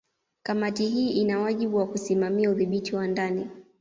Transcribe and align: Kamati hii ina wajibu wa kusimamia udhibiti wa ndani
Kamati 0.43 0.87
hii 0.87 1.09
ina 1.09 1.39
wajibu 1.39 1.77
wa 1.77 1.87
kusimamia 1.87 2.49
udhibiti 2.49 2.95
wa 2.95 3.07
ndani 3.07 3.47